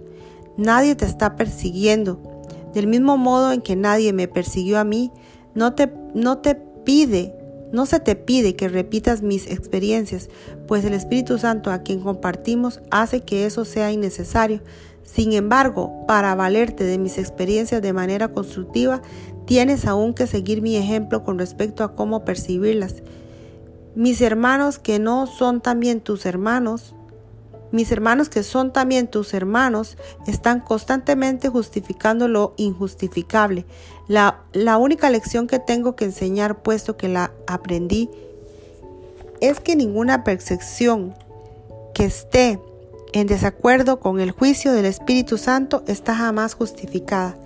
Nadie 0.58 0.96
te 0.96 1.06
está 1.06 1.36
persiguiendo. 1.36 2.20
Del 2.74 2.88
mismo 2.88 3.18
modo 3.18 3.52
en 3.52 3.62
que 3.62 3.76
nadie 3.76 4.12
me 4.14 4.28
persiguió 4.28 4.78
a 4.80 4.84
mí, 4.84 5.12
no 5.56 5.74
te, 5.74 5.92
no 6.14 6.40
te 6.40 6.56
pide, 6.56 7.36
no 7.72 7.86
se 7.86 8.00
te 8.00 8.16
pide 8.16 8.56
que 8.56 8.68
repitas 8.68 9.22
mis 9.22 9.48
experiencias, 9.48 10.30
pues 10.68 10.86
el 10.86 10.94
Espíritu 10.94 11.38
Santo 11.38 11.72
a 11.72 11.80
quien 11.80 12.02
compartimos 12.02 12.82
hace 12.92 13.22
que 13.22 13.46
eso 13.46 13.66
sea 13.66 13.92
innecesario. 13.92 14.62
Sin 15.04 15.34
embargo, 15.34 16.06
para 16.08 16.36
valerte 16.36 16.84
de 16.84 16.98
mis 16.98 17.18
experiencias 17.18 17.82
de 17.82 17.94
manera 17.94 18.30
constructiva, 18.30 19.02
tienes 19.46 19.86
aún 19.86 20.14
que 20.14 20.28
seguir 20.28 20.62
mi 20.62 20.76
ejemplo 20.76 21.24
con 21.24 21.40
respecto 21.40 21.84
a 21.84 21.96
cómo 21.96 22.26
percibirlas. 22.26 23.02
Mis 23.96 24.22
hermanos 24.22 24.78
que 24.78 25.00
no 25.00 25.26
son 25.26 25.62
también 25.62 26.02
tus 26.02 26.26
hermanos, 26.26 26.96
mis 27.72 27.92
hermanos 27.92 28.30
que 28.30 28.44
son 28.44 28.74
también 28.74 29.08
tus 29.08 29.34
hermanos 29.34 29.98
están 30.26 30.60
constantemente 30.60 31.50
justificando 31.50 32.28
lo 32.28 32.54
injustificable. 32.58 33.66
La, 34.08 34.44
única 34.78 35.10
lección 35.10 35.48
que 35.48 35.60
tengo 35.60 35.96
que 35.96 36.06
enseñar, 36.06 36.62
puesto 36.64 36.98
que 36.98 37.08
la 37.08 37.32
aprendí, 37.48 38.10
es 39.40 39.60
que 39.60 39.76
ninguna 39.76 40.24
percepción 40.24 41.14
que 41.94 42.06
esté 42.06 42.60
en 43.14 43.28
desacuerdo 43.28 44.00
con 44.00 44.20
el 44.20 44.32
juicio 44.32 44.74
del 44.74 44.86
Espíritu 44.86 45.38
Santo 45.38 45.84
está 45.88 46.16
jamás 46.16 46.56
justificada. 46.56 47.38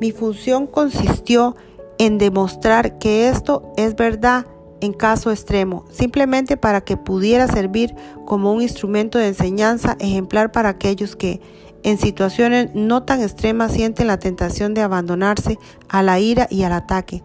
Mi 0.00 0.10
función 0.12 0.66
consistió 0.66 1.56
en 1.98 2.18
demostrar 2.18 2.98
que 2.98 3.28
esto 3.28 3.72
es 3.76 3.94
verdad 3.96 4.46
en 4.80 4.92
caso 4.92 5.30
extremo, 5.30 5.84
simplemente 5.90 6.56
para 6.56 6.82
que 6.82 6.96
pudiera 6.96 7.48
servir 7.48 7.94
como 8.24 8.52
un 8.52 8.62
instrumento 8.62 9.18
de 9.18 9.28
enseñanza 9.28 9.96
ejemplar 10.00 10.52
para 10.52 10.68
aquellos 10.68 11.16
que, 11.16 11.40
en 11.82 11.98
situaciones 11.98 12.70
no 12.74 13.04
tan 13.04 13.22
extremas, 13.22 13.72
sienten 13.72 14.08
la 14.08 14.18
tentación 14.18 14.74
de 14.74 14.82
abandonarse 14.82 15.58
a 15.88 16.02
la 16.02 16.18
ira 16.18 16.46
y 16.50 16.62
al 16.64 16.72
ataque. 16.72 17.22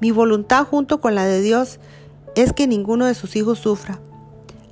Mi 0.00 0.10
voluntad 0.10 0.66
junto 0.66 1.00
con 1.00 1.14
la 1.14 1.24
de 1.24 1.40
Dios 1.40 1.78
es 2.34 2.52
que 2.52 2.66
ninguno 2.66 3.06
de 3.06 3.14
sus 3.14 3.36
hijos 3.36 3.58
sufra. 3.58 4.00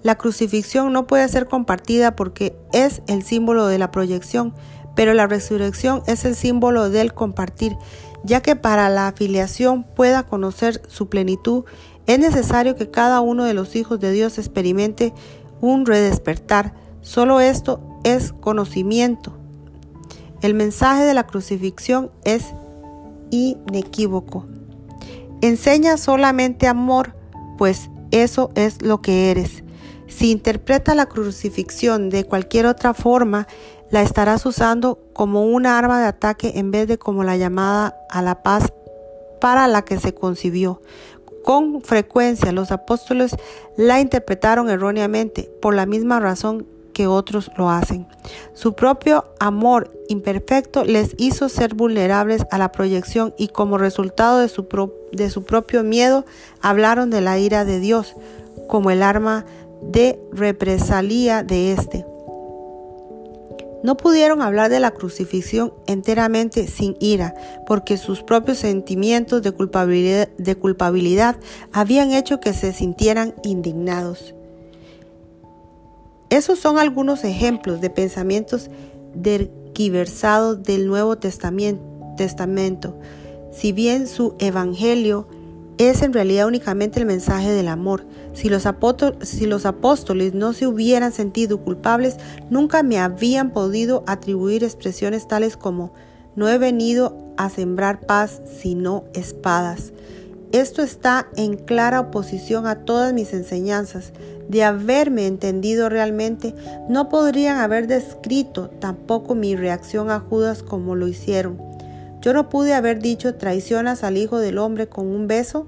La 0.03 0.17
crucifixión 0.17 0.93
no 0.93 1.07
puede 1.07 1.29
ser 1.29 1.47
compartida 1.47 2.17
porque 2.17 2.57
es 2.73 3.03
el 3.07 3.23
símbolo 3.23 3.67
de 3.67 3.79
la 3.79 3.91
proyección, 3.91 4.55
pero 4.97 5.15
la 5.15 5.27
resurrección 5.27 6.03
es 6.07 6.25
el 6.25 6.35
símbolo 6.35 6.91
del 6.91 7.13
compartir 7.13 7.77
ya 8.25 8.41
que 8.41 8.57
para 8.57 8.89
la 8.89 9.09
afiliación 9.09 9.85
pueda 9.85 10.25
conocer 10.25 10.83
su 10.89 11.09
plenitud, 11.09 11.65
es 12.07 12.19
necesario 12.19 12.77
que 12.77 12.91
cada 12.91 13.21
uno 13.21 13.45
de 13.45 13.55
los 13.55 13.77
hijos 13.77 14.01
de 14.01 14.13
Dios 14.13 14.39
experimente 14.39 15.13
un 15.61 15.87
redespertar. 15.87 16.75
Solo 17.01 17.41
esto 17.41 17.81
es 18.05 18.33
conocimiento. 18.33 19.33
El 20.43 20.55
mensaje 20.55 21.05
de 21.05 21.15
la 21.15 21.27
crucifixión 21.27 22.11
es 22.25 22.47
inequívoco. 23.31 24.47
Enseña 25.43 25.97
solamente 25.97 26.67
amor, 26.67 27.15
pues 27.59 27.91
eso 28.11 28.51
es 28.55 28.83
lo 28.83 29.01
que 29.01 29.31
eres. 29.31 29.63
Si 30.07 30.31
interpreta 30.31 30.95
la 30.95 31.07
crucifixión 31.07 32.11
de 32.11 32.25
cualquier 32.25 32.67
otra 32.67 32.95
forma, 32.95 33.47
la 33.91 34.03
estarás 34.03 34.47
usando 34.47 34.99
como 35.13 35.45
una 35.45 35.79
arma 35.79 36.01
de 36.01 36.07
ataque 36.07 36.53
en 36.57 36.71
vez 36.71 36.89
de 36.89 36.99
como 36.99 37.25
la 37.25 37.37
llamada 37.37 37.97
a 38.09 38.23
la 38.23 38.43
paz 38.43 38.73
para 39.41 39.69
la 39.69 39.83
que 39.83 39.99
se 39.99 40.15
concibió. 40.15 40.81
Con 41.45 41.81
frecuencia 41.83 42.53
los 42.53 42.71
apóstoles 42.71 43.37
la 43.77 44.01
interpretaron 44.01 44.69
erróneamente 44.69 45.51
por 45.61 45.75
la 45.75 45.87
misma 45.87 46.21
razón 46.21 46.67
que 46.93 47.07
otros 47.07 47.51
lo 47.57 47.71
hacen. 47.71 48.07
Su 48.53 48.75
propio 48.75 49.25
amor 49.39 49.91
imperfecto 50.09 50.85
les 50.85 51.15
hizo 51.17 51.49
ser 51.49 51.75
vulnerables 51.75 52.43
a 52.51 52.59
la 52.59 52.73
proyección 52.73 53.35
y 53.39 53.49
como 53.49 53.79
resultado 53.79 54.39
de 54.41 54.49
su, 54.49 54.67
de 55.13 55.31
su 55.31 55.45
propio 55.45 55.83
miedo 55.83 56.27
hablaron 56.61 57.11
de 57.11 57.21
la 57.23 57.39
ira 57.39 57.65
de 57.65 57.81
Dios 57.81 58.15
como 58.69 58.91
el 58.91 59.03
arma 59.03 59.47
de 59.83 60.21
represalia 60.33 61.43
de 61.43 61.73
éste. 61.73 62.05
No 63.83 63.97
pudieron 63.97 64.43
hablar 64.43 64.71
de 64.71 64.79
la 64.79 64.91
crucifixión 64.91 65.73
enteramente 65.87 66.67
sin 66.67 66.97
ira, 67.01 67.35
porque 67.67 67.97
sus 67.97 68.23
propios 68.23 68.59
sentimientos 68.59 69.43
de 69.43 69.53
culpabilidad, 70.57 71.37
habían 71.73 72.13
hecho 72.13 72.41
que 72.41 72.53
se 72.53 72.73
sintieran 72.73 73.35
indignados. 73.43 74.35
Esos 76.29 76.59
son 76.59 76.79
algunos 76.79 77.25
ejemplos 77.25 77.81
de 77.81 77.91
pensamientos 77.91 78.71
derquiversados 79.15 80.63
del 80.63 80.87
Nuevo 80.87 81.17
Testamento. 81.19 82.99
Si 83.51 83.73
bien 83.73 84.07
su 84.07 84.37
evangelio 84.39 85.27
es 85.89 86.03
en 86.03 86.13
realidad 86.13 86.47
únicamente 86.47 87.01
el 87.01 87.07
mensaje 87.07 87.51
del 87.53 87.67
amor. 87.69 88.05
Si 88.35 88.51
los, 88.51 88.67
apóstoles, 88.67 90.35
no 90.35 90.53
se 90.53 90.67
hubieran 90.67 91.11
sentido 91.11 91.63
culpables, 91.63 92.19
nunca 92.51 92.83
me 92.83 92.99
habían 92.99 93.51
podido 93.51 94.05
atribuir 94.07 94.63
expresiones 94.63 95.27
tales 95.27 95.57
como 95.57 95.95
no 96.37 96.51
he 96.51 96.59
venido 96.59 97.17
a 97.39 97.49
sembrar 97.49 98.01
paz 98.01 98.43
sino 98.61 99.05
espadas. 99.15 99.95
Esto 100.53 100.83
está 100.83 101.29
en 101.37 101.57
clara 101.57 102.01
oposición 102.01 102.67
a 102.67 102.85
todas 102.85 103.15
mis 103.15 103.33
enseñanzas. 103.33 104.13
De 104.51 104.65
haberme 104.65 105.27
entendido 105.27 105.89
realmente, 105.89 106.55
no 106.91 107.09
podrían 107.09 107.57
haber 107.57 107.87
descrito 107.87 108.69
tampoco 108.69 109.35
mi 109.35 109.57
reacción 109.57 110.11
a 110.11 110.21
Judas 110.21 110.63
como 110.63 110.95
lo 110.95 111.09
hicieron. 111.09 111.70
Yo 112.21 112.35
no 112.35 112.49
pude 112.49 112.75
haber 112.75 113.01
dicho 113.01 113.35
traicionas 113.37 114.05
al 114.05 114.19
Hijo 114.19 114.39
del 114.39 114.59
Hombre 114.59 114.89
con 114.89 115.07
un 115.07 115.27
beso. 115.27 115.67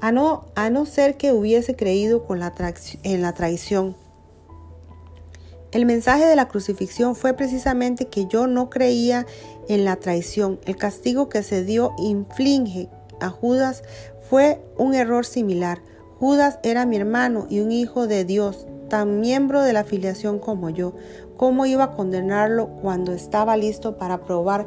A 0.00 0.12
no, 0.12 0.46
a 0.54 0.70
no 0.70 0.86
ser 0.86 1.16
que 1.16 1.32
hubiese 1.32 1.74
creído 1.74 2.24
con 2.24 2.38
la 2.38 2.54
en 3.02 3.22
la 3.22 3.32
traición. 3.32 3.96
El 5.70 5.84
mensaje 5.84 6.24
de 6.24 6.36
la 6.36 6.48
crucifixión 6.48 7.14
fue 7.14 7.34
precisamente 7.34 8.06
que 8.06 8.26
yo 8.26 8.46
no 8.46 8.70
creía 8.70 9.26
en 9.68 9.84
la 9.84 9.96
traición. 9.96 10.60
El 10.64 10.76
castigo 10.76 11.28
que 11.28 11.42
se 11.42 11.62
dio 11.62 11.92
inflige 11.98 12.88
a 13.20 13.28
Judas 13.28 13.82
fue 14.30 14.62
un 14.78 14.94
error 14.94 15.26
similar. 15.26 15.82
Judas 16.18 16.58
era 16.62 16.86
mi 16.86 16.96
hermano 16.96 17.46
y 17.50 17.60
un 17.60 17.70
hijo 17.70 18.06
de 18.06 18.24
Dios, 18.24 18.66
tan 18.88 19.20
miembro 19.20 19.60
de 19.60 19.74
la 19.74 19.84
filiación 19.84 20.38
como 20.38 20.70
yo. 20.70 20.94
¿Cómo 21.38 21.64
iba 21.66 21.84
a 21.84 21.92
condenarlo 21.92 22.68
cuando 22.82 23.12
estaba 23.12 23.56
listo 23.56 23.96
para 23.96 24.24
probar 24.24 24.66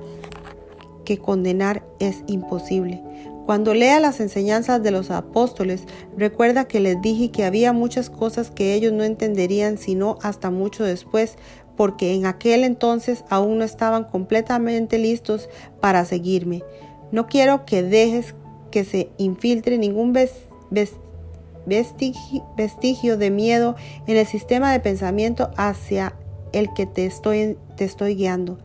que 1.04 1.18
condenar 1.18 1.84
es 2.00 2.24
imposible? 2.28 3.04
Cuando 3.46 3.74
lea 3.74 4.00
las 4.00 4.22
enseñanzas 4.22 4.82
de 4.82 4.92
los 4.92 5.12
apóstoles, 5.12 5.84
recuerda 6.16 6.70
que 6.70 6.80
les 6.80 7.02
dije 7.02 7.30
que 7.30 7.44
había 7.44 7.74
muchas 7.74 8.10
cosas 8.10 8.52
que 8.52 8.74
ellos 8.74 8.94
no 8.94 9.04
entenderían 9.04 9.78
sino 9.78 10.18
hasta 10.22 10.50
mucho 10.50 10.86
después, 10.86 11.36
porque 11.76 12.14
en 12.14 12.26
aquel 12.26 12.64
entonces 12.64 13.26
aún 13.30 13.58
no 13.58 13.66
estaban 13.66 14.06
completamente 14.06 14.98
listos 14.98 15.50
para 15.82 16.06
seguirme. 16.06 16.64
No 17.12 17.28
quiero 17.28 17.66
que 17.66 17.84
dejes 17.84 18.34
que 18.72 18.86
se 18.86 19.10
infiltre 19.18 19.78
ningún 19.78 20.14
vestigio, 21.66 23.18
de 23.18 23.30
miedo 23.30 23.76
en 24.08 24.16
el 24.16 24.26
sistema 24.26 24.72
de 24.72 24.80
pensamiento 24.80 25.52
hacia 25.58 26.16
el 26.54 26.74
que 26.74 26.86
te 26.86 27.06
estoy, 27.06 28.16
guiando. 28.16 28.58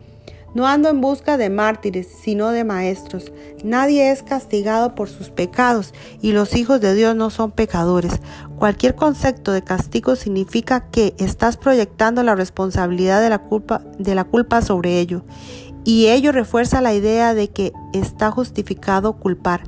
No 0.55 0.67
ando 0.67 0.89
en 0.89 1.03
busca 1.03 1.37
de 1.37 1.51
mártires, 1.51 2.09
sino 2.23 2.49
de 2.49 2.65
maestros. 2.65 3.31
Nadie 3.63 4.11
es 4.11 4.23
castigado 4.23 4.95
por 4.95 5.11
sus 5.11 5.29
pecados 5.29 5.93
y 6.23 6.33
los 6.33 6.57
hijos 6.57 6.81
de 6.81 6.95
Dios 6.95 7.15
no 7.15 7.29
son 7.29 7.51
pecadores. 7.51 8.21
Cualquier 8.59 8.95
concepto 8.95 9.53
de 9.53 9.63
castigo 9.63 10.17
significa 10.17 10.89
que 10.91 11.15
estás 11.19 11.59
proyectando 11.59 12.23
la 12.23 12.35
responsabilidad 12.35 13.21
de 13.21 13.29
la 13.29 13.39
culpa, 13.39 13.83
de 13.99 14.15
la 14.15 14.25
culpa 14.25 14.63
sobre 14.63 14.99
ello. 14.99 15.25
Y 15.85 16.09
ello 16.09 16.33
refuerza 16.33 16.81
la 16.81 16.95
idea 16.95 17.35
de 17.35 17.49
que 17.49 17.73
está 17.93 18.31
justificado 18.31 19.19
culpar. 19.19 19.63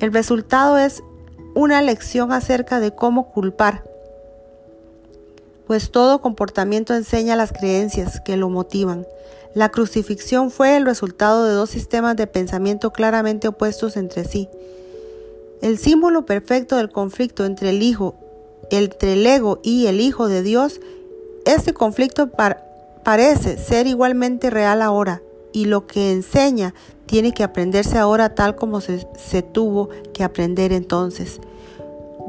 El 0.00 0.12
resultado 0.12 0.78
es 0.78 1.02
una 1.54 1.82
lección 1.82 2.32
acerca 2.32 2.80
de 2.80 2.94
cómo 2.94 3.30
culpar, 3.30 3.84
pues 5.68 5.90
todo 5.90 6.22
comportamiento 6.22 6.94
enseña 6.94 7.36
las 7.36 7.52
creencias 7.52 8.20
que 8.20 8.38
lo 8.38 8.48
motivan. 8.48 9.06
La 9.52 9.68
crucifixión 9.68 10.50
fue 10.50 10.78
el 10.78 10.86
resultado 10.86 11.44
de 11.44 11.52
dos 11.52 11.68
sistemas 11.68 12.16
de 12.16 12.26
pensamiento 12.26 12.90
claramente 12.90 13.48
opuestos 13.48 13.98
entre 13.98 14.24
sí. 14.24 14.48
El 15.60 15.76
símbolo 15.76 16.24
perfecto 16.24 16.76
del 16.76 16.90
conflicto 16.90 17.44
entre 17.44 17.68
el 17.68 17.82
Hijo, 17.82 18.14
entre 18.70 19.12
el 19.12 19.26
ego 19.26 19.60
y 19.62 19.88
el 19.88 20.00
Hijo 20.00 20.26
de 20.26 20.42
Dios, 20.42 20.80
este 21.44 21.74
conflicto 21.74 22.30
parece 23.04 23.58
ser 23.58 23.86
igualmente 23.86 24.48
real 24.48 24.80
ahora 24.80 25.20
y 25.52 25.66
lo 25.66 25.86
que 25.86 26.12
enseña 26.12 26.72
tiene 27.04 27.32
que 27.32 27.44
aprenderse 27.44 27.98
ahora 27.98 28.34
tal 28.34 28.56
como 28.56 28.80
se, 28.80 29.06
se 29.18 29.42
tuvo 29.42 29.90
que 30.14 30.24
aprender 30.24 30.72
entonces. 30.72 31.40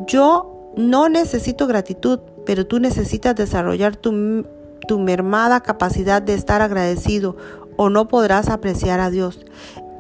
Yo 0.08 0.74
no 0.76 1.08
necesito 1.08 1.68
gratitud, 1.68 2.20
pero 2.50 2.66
tú 2.66 2.80
necesitas 2.80 3.36
desarrollar 3.36 3.96
tu 3.96 4.44
tu 4.88 4.98
mermada 4.98 5.60
capacidad 5.60 6.20
de 6.20 6.34
estar 6.34 6.64
agradecido 6.64 7.38
o 7.78 7.92
no 7.92 8.08
podrás 8.08 8.50
apreciar 8.50 9.00
a 9.00 9.12
Dios. 9.12 9.46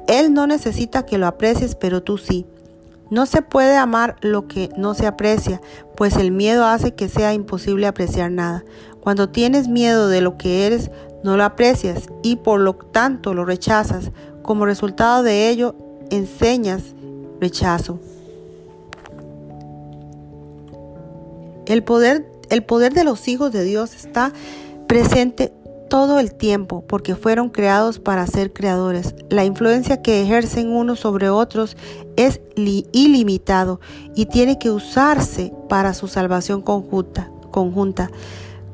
Él 0.08 0.34
no 0.34 0.48
necesita 0.48 1.06
que 1.06 1.20
lo 1.20 1.28
aprecies, 1.28 1.76
pero 1.76 2.02
tú 2.02 2.18
sí. 2.18 2.48
No 3.12 3.28
se 3.28 3.44
puede 3.44 3.78
amar 3.78 4.16
lo 4.22 4.48
que 4.48 4.72
no 4.76 4.96
se 4.96 5.06
aprecia, 5.06 5.62
pues 5.96 6.16
el 6.16 6.32
miedo 6.32 6.66
hace 6.66 6.96
que 6.96 7.08
sea 7.08 7.36
imposible 7.36 7.86
apreciar 7.86 8.32
nada. 8.32 8.66
Cuando 9.00 9.30
tienes 9.30 9.68
miedo 9.68 10.08
de 10.08 10.22
lo 10.22 10.40
que 10.40 10.66
eres, 10.66 10.90
no 11.24 11.38
lo 11.38 11.44
aprecias 11.44 12.08
y 12.24 12.38
por 12.38 12.62
lo 12.62 12.74
tanto 12.74 13.36
lo 13.36 13.46
rechazas. 13.46 14.10
Como 14.42 14.66
resultado 14.66 15.22
de 15.22 15.50
ello, 15.50 15.76
enseñas 16.10 16.96
rechazo. 17.40 18.00
El 21.68 21.84
poder, 21.84 22.29
el 22.50 22.64
poder 22.64 22.94
de 22.94 23.04
los 23.04 23.28
hijos 23.28 23.52
de 23.52 23.64
Dios 23.64 23.94
está 23.96 24.34
presente 24.88 25.54
todo 25.90 26.20
el 26.20 26.34
tiempo 26.34 26.84
porque 26.88 27.16
fueron 27.16 27.50
creados 27.50 28.00
para 28.00 28.26
ser 28.28 28.54
creadores. 28.54 29.16
La 29.30 29.44
influencia 29.44 30.02
que 30.02 30.22
ejercen 30.22 30.70
unos 30.70 31.00
sobre 31.00 31.30
otros 31.30 31.76
es 32.16 32.40
ilimitado 32.56 33.82
y 34.16 34.28
tiene 34.28 34.60
que 34.60 34.70
usarse 34.70 35.52
para 35.68 35.94
su 35.94 36.08
salvación 36.08 36.62
conjunta, 36.62 37.32
conjunta. 37.52 38.10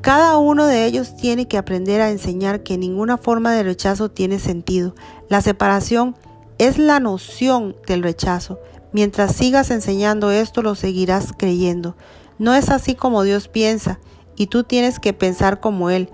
Cada 0.02 0.38
uno 0.38 0.66
de 0.66 0.84
ellos 0.84 1.16
tiene 1.16 1.48
que 1.48 1.58
aprender 1.58 2.00
a 2.00 2.10
enseñar 2.10 2.62
que 2.62 2.78
ninguna 2.78 3.16
forma 3.16 3.52
de 3.52 3.64
rechazo 3.64 4.10
tiene 4.10 4.38
sentido. 4.38 4.94
La 5.28 5.40
separación 5.40 6.14
es 6.58 6.78
la 6.78 7.00
noción 7.00 7.76
del 7.88 8.02
rechazo. 8.02 8.60
Mientras 8.92 9.34
sigas 9.34 9.70
enseñando 9.70 10.30
esto, 10.30 10.62
lo 10.62 10.74
seguirás 10.74 11.32
creyendo. 11.36 11.96
No 12.38 12.54
es 12.54 12.70
así 12.70 12.94
como 12.94 13.22
Dios 13.22 13.48
piensa 13.48 13.98
y 14.36 14.48
tú 14.48 14.64
tienes 14.64 14.98
que 14.98 15.12
pensar 15.12 15.60
como 15.60 15.90
Él, 15.90 16.10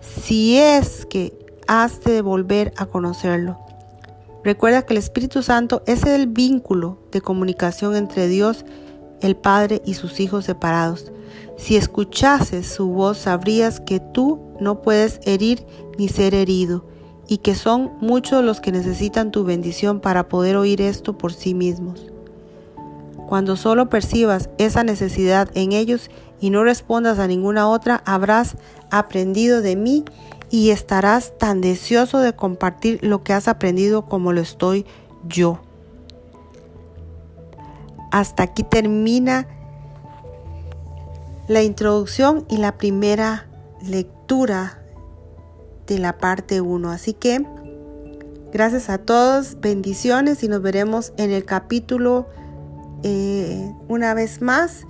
si 0.00 0.58
es 0.58 1.06
que 1.06 1.38
has 1.66 2.02
de 2.02 2.22
volver 2.22 2.72
a 2.76 2.86
conocerlo. 2.86 3.58
Recuerda 4.42 4.82
que 4.82 4.94
el 4.94 4.98
Espíritu 4.98 5.42
Santo 5.42 5.82
es 5.86 6.04
el 6.04 6.26
vínculo 6.26 6.98
de 7.12 7.20
comunicación 7.20 7.94
entre 7.94 8.26
Dios, 8.26 8.64
el 9.20 9.36
Padre 9.36 9.82
y 9.84 9.94
sus 9.94 10.18
hijos 10.18 10.46
separados. 10.46 11.12
Si 11.58 11.76
escuchases 11.76 12.66
su 12.66 12.88
voz, 12.88 13.18
sabrías 13.18 13.80
que 13.80 14.00
tú 14.00 14.40
no 14.58 14.80
puedes 14.80 15.20
herir 15.24 15.66
ni 15.98 16.08
ser 16.08 16.34
herido, 16.34 16.86
y 17.28 17.38
que 17.38 17.54
son 17.54 17.92
muchos 18.00 18.42
los 18.42 18.60
que 18.60 18.72
necesitan 18.72 19.30
tu 19.30 19.44
bendición 19.44 20.00
para 20.00 20.28
poder 20.28 20.56
oír 20.56 20.80
esto 20.80 21.16
por 21.16 21.32
sí 21.32 21.54
mismos. 21.54 22.09
Cuando 23.30 23.54
solo 23.54 23.88
percibas 23.88 24.50
esa 24.58 24.82
necesidad 24.82 25.48
en 25.54 25.70
ellos 25.70 26.10
y 26.40 26.50
no 26.50 26.64
respondas 26.64 27.20
a 27.20 27.28
ninguna 27.28 27.68
otra, 27.68 28.02
habrás 28.04 28.56
aprendido 28.90 29.62
de 29.62 29.76
mí 29.76 30.04
y 30.50 30.70
estarás 30.70 31.38
tan 31.38 31.60
deseoso 31.60 32.18
de 32.18 32.34
compartir 32.34 32.98
lo 33.02 33.22
que 33.22 33.32
has 33.32 33.46
aprendido 33.46 34.06
como 34.06 34.32
lo 34.32 34.40
estoy 34.40 34.84
yo. 35.28 35.60
Hasta 38.10 38.42
aquí 38.42 38.64
termina 38.64 39.46
la 41.46 41.62
introducción 41.62 42.44
y 42.48 42.56
la 42.56 42.78
primera 42.78 43.46
lectura 43.80 44.82
de 45.86 46.00
la 46.00 46.18
parte 46.18 46.60
1. 46.60 46.90
Así 46.90 47.12
que 47.12 47.46
gracias 48.52 48.90
a 48.90 48.98
todos, 48.98 49.60
bendiciones 49.60 50.42
y 50.42 50.48
nos 50.48 50.62
veremos 50.62 51.12
en 51.16 51.30
el 51.30 51.44
capítulo 51.44 52.26
eh, 53.02 53.72
una 53.88 54.14
vez 54.14 54.42
más 54.42 54.86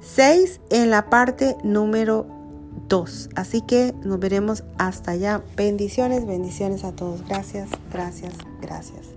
6 0.00 0.60
en 0.70 0.90
la 0.90 1.10
parte 1.10 1.56
número 1.62 2.26
2. 2.88 3.30
Así 3.34 3.62
que 3.62 3.94
nos 4.04 4.18
veremos 4.18 4.64
hasta 4.78 5.12
allá. 5.12 5.42
Bendiciones, 5.56 6.26
bendiciones 6.26 6.84
a 6.84 6.92
todos. 6.92 7.26
Gracias, 7.26 7.68
gracias, 7.92 8.34
gracias. 8.60 9.15